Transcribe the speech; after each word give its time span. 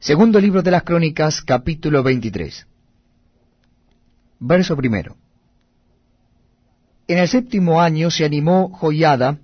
Segundo 0.00 0.40
libro 0.40 0.62
de 0.62 0.70
las 0.70 0.82
Crónicas, 0.82 1.42
capítulo 1.42 2.02
23. 2.02 2.66
Verso 4.38 4.74
primero. 4.74 5.18
En 7.06 7.18
el 7.18 7.28
séptimo 7.28 7.82
año 7.82 8.10
se 8.10 8.24
animó 8.24 8.70
Joiada 8.70 9.40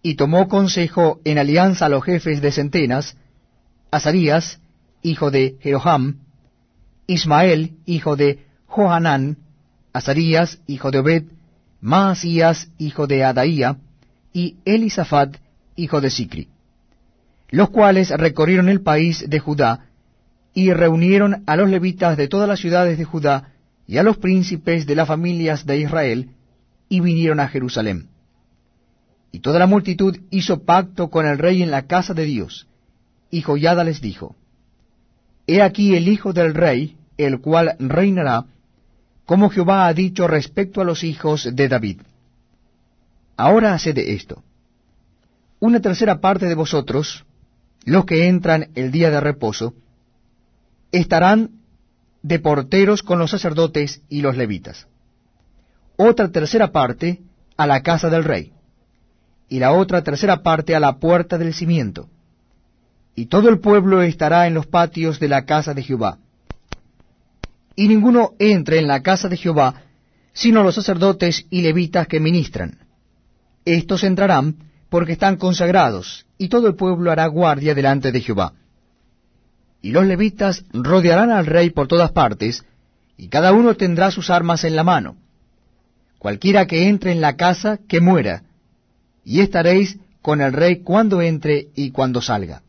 y 0.00 0.14
tomó 0.14 0.46
consejo 0.46 1.20
en 1.24 1.38
alianza 1.38 1.86
a 1.86 1.88
los 1.88 2.04
jefes 2.04 2.40
de 2.40 2.52
centenas, 2.52 3.16
Azarías, 3.90 4.60
hijo 5.02 5.32
de 5.32 5.56
Jeroham, 5.60 6.20
Ismael, 7.08 7.72
hijo 7.84 8.14
de 8.14 8.46
Johanán, 8.66 9.38
Azarías, 9.92 10.60
hijo 10.68 10.92
de 10.92 10.98
Obed, 11.00 11.24
Maasías, 11.80 12.68
hijo 12.78 13.08
de 13.08 13.24
Adaía, 13.24 13.78
y 14.32 14.58
Elisafat, 14.64 15.38
hijo 15.74 16.00
de 16.00 16.10
Sicri, 16.10 16.48
los 17.52 17.68
cuales 17.68 18.08
recorrieron 18.08 18.70
el 18.70 18.80
país 18.80 19.28
de 19.28 19.38
Judá, 19.38 19.86
y 20.54 20.72
reunieron 20.72 21.44
a 21.46 21.54
los 21.54 21.68
levitas 21.68 22.16
de 22.16 22.26
todas 22.26 22.48
las 22.48 22.58
ciudades 22.58 22.96
de 22.96 23.04
Judá, 23.04 23.52
y 23.86 23.98
a 23.98 24.02
los 24.02 24.16
príncipes 24.16 24.86
de 24.86 24.96
las 24.96 25.06
familias 25.06 25.66
de 25.66 25.78
Israel, 25.78 26.30
y 26.88 27.00
vinieron 27.00 27.40
a 27.40 27.48
Jerusalén. 27.48 28.08
Y 29.32 29.40
toda 29.40 29.58
la 29.58 29.66
multitud 29.66 30.16
hizo 30.30 30.64
pacto 30.64 31.10
con 31.10 31.26
el 31.26 31.38
rey 31.38 31.62
en 31.62 31.70
la 31.70 31.86
casa 31.86 32.14
de 32.14 32.24
Dios, 32.24 32.66
y 33.30 33.42
Joyada 33.42 33.84
les 33.84 34.00
dijo, 34.00 34.34
He 35.46 35.60
aquí 35.60 35.94
el 35.94 36.08
hijo 36.08 36.32
del 36.32 36.54
rey, 36.54 36.96
el 37.18 37.40
cual 37.40 37.76
reinará, 37.78 38.46
como 39.26 39.50
Jehová 39.50 39.86
ha 39.86 39.92
dicho 39.92 40.26
respecto 40.26 40.80
a 40.80 40.84
los 40.84 41.04
hijos 41.04 41.54
de 41.54 41.68
David. 41.68 42.00
Ahora 43.36 43.74
haced 43.74 43.98
esto. 43.98 44.42
Una 45.60 45.80
tercera 45.80 46.20
parte 46.20 46.46
de 46.46 46.54
vosotros, 46.54 47.26
los 47.84 48.04
que 48.04 48.28
entran 48.28 48.68
el 48.74 48.90
día 48.90 49.10
de 49.10 49.20
reposo, 49.20 49.74
estarán 50.92 51.50
de 52.22 52.38
porteros 52.38 53.02
con 53.02 53.18
los 53.18 53.30
sacerdotes 53.30 54.02
y 54.08 54.22
los 54.22 54.36
levitas. 54.36 54.86
Otra 55.96 56.30
tercera 56.30 56.72
parte 56.72 57.22
a 57.56 57.66
la 57.66 57.82
casa 57.82 58.08
del 58.10 58.24
rey, 58.24 58.52
y 59.48 59.58
la 59.58 59.72
otra 59.72 60.02
tercera 60.02 60.42
parte 60.42 60.74
a 60.74 60.80
la 60.80 60.98
puerta 60.98 61.38
del 61.38 61.54
cimiento. 61.54 62.08
Y 63.14 63.26
todo 63.26 63.48
el 63.48 63.58
pueblo 63.58 64.02
estará 64.02 64.46
en 64.46 64.54
los 64.54 64.66
patios 64.66 65.20
de 65.20 65.28
la 65.28 65.44
casa 65.44 65.74
de 65.74 65.82
Jehová 65.82 66.18
y 67.76 67.88
ninguno 67.88 68.32
entre 68.38 68.78
en 68.78 68.86
la 68.86 69.02
casa 69.02 69.28
de 69.28 69.36
Jehová, 69.36 69.82
sino 70.32 70.62
los 70.62 70.74
sacerdotes 70.74 71.46
y 71.50 71.62
levitas 71.62 72.06
que 72.06 72.20
ministran. 72.20 72.78
Estos 73.64 74.04
entrarán 74.04 74.56
porque 74.92 75.12
están 75.12 75.36
consagrados, 75.36 76.26
y 76.36 76.50
todo 76.50 76.66
el 76.66 76.74
pueblo 76.74 77.10
hará 77.10 77.26
guardia 77.26 77.74
delante 77.74 78.12
de 78.12 78.20
Jehová. 78.20 78.52
Y 79.80 79.90
los 79.90 80.04
levitas 80.04 80.66
rodearán 80.70 81.30
al 81.30 81.46
rey 81.46 81.70
por 81.70 81.88
todas 81.88 82.12
partes, 82.12 82.62
y 83.16 83.28
cada 83.28 83.54
uno 83.54 83.74
tendrá 83.74 84.10
sus 84.10 84.28
armas 84.28 84.64
en 84.64 84.76
la 84.76 84.84
mano. 84.84 85.16
Cualquiera 86.18 86.66
que 86.66 86.90
entre 86.90 87.10
en 87.10 87.22
la 87.22 87.36
casa, 87.36 87.78
que 87.88 88.02
muera, 88.02 88.42
y 89.24 89.40
estaréis 89.40 89.98
con 90.20 90.42
el 90.42 90.52
rey 90.52 90.82
cuando 90.82 91.22
entre 91.22 91.68
y 91.74 91.90
cuando 91.90 92.20
salga. 92.20 92.60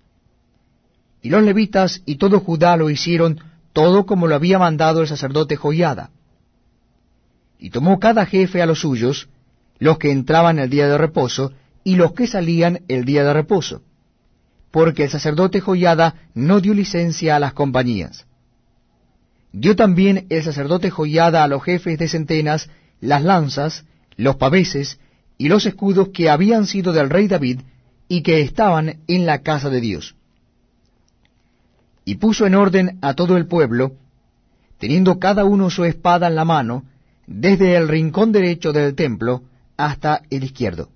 Y 1.22 1.28
los 1.28 1.44
levitas 1.44 2.04
y 2.06 2.16
todo 2.16 2.40
Judá 2.40 2.78
lo 2.78 2.90
hicieron 2.90 3.42
todo 3.74 4.06
como 4.06 4.28
lo 4.28 4.36
había 4.36 4.60
mandado 4.60 5.02
el 5.02 5.10
sacerdote 5.10 5.58
Joiada. 5.58 6.10
Y 7.60 7.70
tomó 7.70 8.00
cada 8.00 8.26
jefe 8.26 8.62
a 8.62 8.66
los 8.66 8.80
suyos, 8.80 9.28
los 9.78 9.98
que 9.98 10.10
entraban 10.10 10.58
el 10.60 10.70
día 10.70 10.88
de 10.88 10.98
reposo, 10.98 11.52
y 11.84 11.96
los 11.96 12.14
que 12.14 12.28
salían 12.28 12.82
el 12.88 13.06
día 13.06 13.24
de 13.24 13.34
reposo, 13.34 13.82
porque 14.72 15.04
el 15.04 15.10
sacerdote 15.10 15.60
Joiada 15.60 16.16
no 16.34 16.62
dio 16.62 16.74
licencia 16.74 17.36
a 17.36 17.40
las 17.40 17.54
compañías. 17.54 18.26
Dio 19.52 19.76
también 19.76 20.26
el 20.30 20.44
sacerdote 20.44 20.90
Joiada 20.90 21.44
a 21.44 21.48
los 21.48 21.64
jefes 21.64 22.00
de 22.00 22.08
centenas 22.08 22.70
las 23.00 23.24
lanzas, 23.24 23.86
los 24.16 24.38
paveses 24.38 25.00
y 25.38 25.50
los 25.50 25.66
escudos 25.66 26.10
que 26.10 26.30
habían 26.30 26.66
sido 26.66 26.94
del 26.94 27.10
rey 27.10 27.28
David 27.28 27.62
y 28.08 28.22
que 28.22 28.42
estaban 28.42 29.02
en 29.08 29.26
la 29.26 29.42
casa 29.42 29.70
de 29.70 29.82
Dios 29.82 30.16
y 32.06 32.16
puso 32.16 32.46
en 32.46 32.56
orden 32.56 33.00
a 33.02 33.14
todo 33.14 33.38
el 33.38 33.48
pueblo, 33.48 33.94
teniendo 34.78 35.20
cada 35.20 35.46
uno 35.46 35.70
su 35.70 35.86
espada 35.86 36.28
en 36.28 36.36
la 36.36 36.46
mano, 36.46 36.84
desde 37.26 37.76
el 37.76 37.88
rincón 37.88 38.32
derecho 38.32 38.74
del 38.74 38.96
templo 38.96 39.44
hasta 39.78 40.24
el 40.30 40.44
izquierdo, 40.44 40.90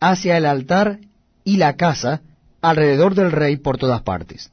hacia 0.00 0.36
el 0.36 0.46
altar 0.46 0.98
y 1.44 1.58
la 1.58 1.76
casa, 1.76 2.22
alrededor 2.62 3.14
del 3.14 3.32
rey 3.32 3.56
por 3.56 3.78
todas 3.78 4.02
partes. 4.02 4.50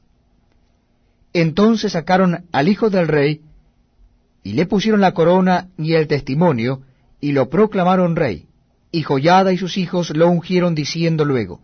Entonces 1.32 1.92
sacaron 1.92 2.46
al 2.52 2.68
hijo 2.68 2.90
del 2.90 3.08
rey, 3.08 3.42
y 4.42 4.52
le 4.52 4.66
pusieron 4.66 5.00
la 5.00 5.12
corona 5.12 5.68
y 5.76 5.94
el 5.94 6.06
testimonio, 6.06 6.82
y 7.20 7.32
lo 7.32 7.48
proclamaron 7.48 8.16
rey, 8.16 8.46
y 8.92 9.02
Joyada 9.02 9.52
y 9.52 9.58
sus 9.58 9.76
hijos 9.76 10.10
lo 10.16 10.28
ungieron 10.28 10.74
diciendo 10.74 11.24
luego, 11.24 11.60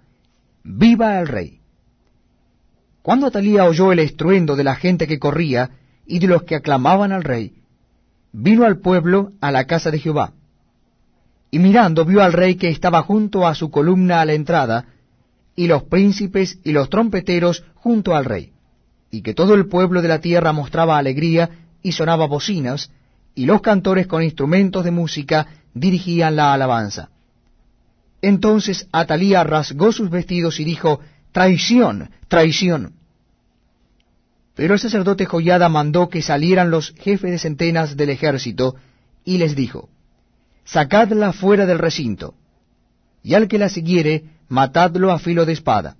Viva 0.65 1.21
el 1.21 1.28
rey. 1.28 1.61
Cuando 3.03 3.27
Atalía 3.27 3.65
oyó 3.65 3.93
el 3.93 3.99
estruendo 3.99 4.56
de 4.56 4.65
la 4.65 4.77
gente 4.77 5.06
que 5.06 5.19
corría 5.19 5.71
y 6.06 6.19
de 6.21 6.27
los 6.27 6.44
que 6.44 6.55
aclamaban 6.55 7.12
al 7.12 7.23
rey, 7.23 7.55
vino 8.33 8.65
al 8.65 8.78
pueblo 8.78 9.33
a 9.41 9.50
la 9.50 9.67
casa 9.67 9.91
de 9.91 9.99
Jehová. 9.99 10.33
Y 11.54 11.60
mirando 11.60 12.04
vio 12.04 12.20
al 12.20 12.32
rey 12.32 12.56
que 12.56 12.69
estaba 12.69 13.03
junto 13.03 13.47
a 13.47 13.54
su 13.54 13.70
columna 13.70 14.20
a 14.20 14.25
la 14.25 14.32
entrada, 14.32 14.87
y 15.54 15.69
los 15.69 15.84
príncipes 15.84 16.59
y 16.65 16.72
los 16.72 16.91
trompeteros 16.91 17.62
junto 17.76 18.16
al 18.16 18.25
rey, 18.25 18.50
y 19.12 19.22
que 19.22 19.34
todo 19.34 19.54
el 19.54 19.69
pueblo 19.69 20.03
de 20.03 20.09
la 20.09 20.20
tierra 20.20 20.53
mostraba 20.53 20.98
alegría 20.98 21.48
y 21.81 21.93
sonaba 21.93 22.26
bocinas, 22.26 22.91
y 23.37 23.47
los 23.47 23.60
cantores 23.60 24.09
con 24.09 24.25
instrumentos 24.25 24.84
de 24.84 24.91
música 24.91 25.47
dirigían 25.75 26.34
la 26.34 26.53
alabanza. 26.53 27.10
Entonces 28.20 28.88
Atalía 28.91 29.44
rasgó 29.44 29.93
sus 29.93 30.10
vestidos 30.10 30.59
y 30.59 30.64
dijo, 30.64 30.98
Traición, 31.31 32.10
traición. 32.26 32.94
Pero 34.56 34.75
el 34.75 34.81
sacerdote 34.81 35.25
Joyada 35.25 35.69
mandó 35.69 36.09
que 36.09 36.20
salieran 36.20 36.72
los 36.72 36.93
jefes 36.98 37.31
de 37.31 37.38
centenas 37.38 37.97
del 37.97 38.10
ejército, 38.10 38.75
y 39.25 39.38
les 39.38 39.54
dijo, 39.54 39.88
Sacadla 40.64 41.32
fuera 41.32 41.66
del 41.66 41.78
recinto, 41.78 42.34
y 43.22 43.34
al 43.34 43.48
que 43.48 43.58
la 43.58 43.69
siguiere, 43.69 44.25
matadlo 44.48 45.12
a 45.12 45.19
filo 45.19 45.44
de 45.47 45.52
espada, 45.52 45.97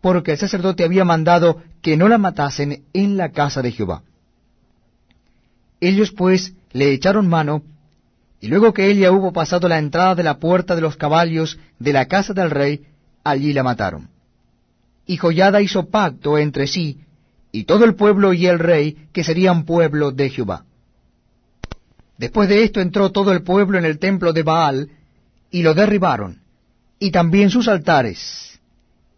porque 0.00 0.32
el 0.32 0.38
sacerdote 0.38 0.84
había 0.84 1.04
mandado 1.04 1.62
que 1.82 1.96
no 1.96 2.08
la 2.08 2.18
matasen 2.18 2.84
en 2.92 3.16
la 3.16 3.30
casa 3.30 3.62
de 3.62 3.72
Jehová. 3.72 4.02
Ellos 5.80 6.10
pues 6.10 6.54
le 6.72 6.92
echaron 6.92 7.28
mano, 7.28 7.62
y 8.40 8.48
luego 8.48 8.72
que 8.72 8.90
ella 8.90 9.12
hubo 9.12 9.32
pasado 9.32 9.68
la 9.68 9.78
entrada 9.78 10.14
de 10.14 10.22
la 10.22 10.38
puerta 10.38 10.74
de 10.74 10.80
los 10.80 10.96
caballos 10.96 11.58
de 11.78 11.92
la 11.92 12.06
casa 12.06 12.32
del 12.32 12.50
rey, 12.50 12.86
allí 13.24 13.52
la 13.52 13.62
mataron 13.62 14.08
y 15.10 15.16
Joyada 15.16 15.60
hizo 15.60 15.88
pacto 15.88 16.38
entre 16.38 16.68
sí, 16.68 17.00
y 17.50 17.64
todo 17.64 17.84
el 17.84 17.96
pueblo 17.96 18.32
y 18.32 18.46
el 18.46 18.60
rey, 18.60 19.08
que 19.12 19.24
serían 19.24 19.64
pueblo 19.64 20.12
de 20.12 20.30
Jehová. 20.30 20.66
Después 22.20 22.50
de 22.50 22.64
esto 22.64 22.82
entró 22.82 23.08
todo 23.12 23.32
el 23.32 23.42
pueblo 23.42 23.78
en 23.78 23.86
el 23.86 23.98
templo 23.98 24.34
de 24.34 24.42
Baal, 24.42 24.90
y 25.50 25.62
lo 25.62 25.72
derribaron, 25.72 26.42
y 26.98 27.12
también 27.12 27.48
sus 27.48 27.66
altares, 27.66 28.60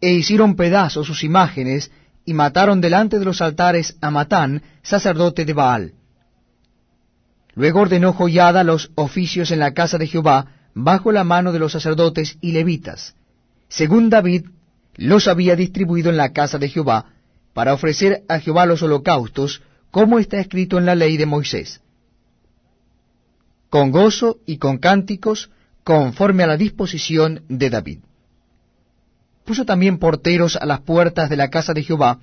e 0.00 0.12
hicieron 0.12 0.54
pedazos 0.54 1.08
sus 1.08 1.24
imágenes, 1.24 1.90
y 2.24 2.32
mataron 2.32 2.80
delante 2.80 3.18
de 3.18 3.24
los 3.24 3.42
altares 3.42 3.96
a 4.00 4.12
Matán, 4.12 4.62
sacerdote 4.82 5.44
de 5.44 5.52
Baal. 5.52 5.94
Luego 7.56 7.80
ordenó 7.80 8.12
Joyada 8.12 8.62
los 8.62 8.92
oficios 8.94 9.50
en 9.50 9.58
la 9.58 9.72
casa 9.72 9.98
de 9.98 10.06
Jehová, 10.06 10.46
bajo 10.72 11.10
la 11.10 11.24
mano 11.24 11.50
de 11.50 11.58
los 11.58 11.72
sacerdotes 11.72 12.38
y 12.40 12.52
levitas, 12.52 13.16
según 13.66 14.10
David 14.10 14.44
los 14.94 15.26
había 15.26 15.56
distribuido 15.56 16.08
en 16.08 16.16
la 16.16 16.32
casa 16.32 16.56
de 16.56 16.68
Jehová, 16.68 17.06
para 17.52 17.74
ofrecer 17.74 18.22
a 18.28 18.38
Jehová 18.38 18.64
los 18.64 18.80
holocaustos, 18.80 19.60
como 19.90 20.20
está 20.20 20.38
escrito 20.38 20.78
en 20.78 20.86
la 20.86 20.94
ley 20.94 21.16
de 21.16 21.26
Moisés. 21.26 21.81
Con 23.72 23.90
gozo 23.90 24.36
y 24.44 24.58
con 24.58 24.76
cánticos, 24.76 25.50
conforme 25.82 26.42
a 26.42 26.46
la 26.46 26.58
disposición 26.58 27.42
de 27.48 27.70
David. 27.70 28.00
Puso 29.46 29.64
también 29.64 29.96
porteros 29.96 30.56
a 30.56 30.66
las 30.66 30.82
puertas 30.82 31.30
de 31.30 31.38
la 31.38 31.48
casa 31.48 31.72
de 31.72 31.82
Jehová, 31.82 32.18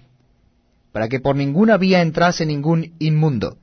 para 0.92 1.08
que 1.10 1.20
por 1.20 1.36
ninguna 1.36 1.78
vía 1.78 2.04
entrase 2.04 2.46
ningún 2.46 2.94
inmundo. 3.00 3.58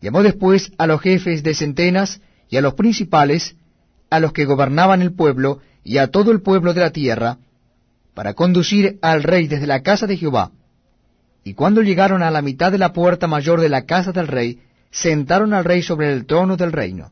Llamó 0.00 0.22
después 0.22 0.70
a 0.78 0.86
los 0.86 1.00
jefes 1.00 1.42
de 1.42 1.54
centenas 1.54 2.20
y 2.48 2.56
a 2.56 2.60
los 2.60 2.74
principales, 2.74 3.56
a 4.08 4.20
los 4.20 4.32
que 4.32 4.44
gobernaban 4.44 5.02
el 5.02 5.12
pueblo 5.12 5.58
y 5.82 5.98
a 5.98 6.12
todo 6.12 6.30
el 6.30 6.40
pueblo 6.40 6.72
de 6.72 6.82
la 6.82 6.90
tierra, 6.90 7.38
para 8.14 8.34
conducir 8.34 9.00
al 9.02 9.24
rey 9.24 9.48
desde 9.48 9.66
la 9.66 9.82
casa 9.82 10.06
de 10.06 10.16
Jehová. 10.16 10.52
Y 11.42 11.54
cuando 11.54 11.82
llegaron 11.82 12.22
a 12.22 12.30
la 12.30 12.42
mitad 12.42 12.70
de 12.70 12.78
la 12.78 12.92
puerta 12.92 13.26
mayor 13.26 13.60
de 13.60 13.70
la 13.70 13.86
casa 13.86 14.12
del 14.12 14.28
rey, 14.28 14.60
sentaron 14.94 15.52
al 15.52 15.64
rey 15.64 15.82
sobre 15.82 16.12
el 16.12 16.24
trono 16.24 16.56
del 16.56 16.72
reino. 16.72 17.10